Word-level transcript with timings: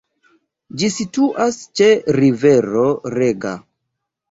Ĝi 0.83 0.89
situas 0.95 1.59
ĉe 1.81 1.91
rivero 2.21 2.89
Rega. 3.19 3.55